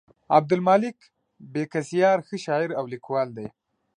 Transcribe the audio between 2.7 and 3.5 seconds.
او لیکوال دی.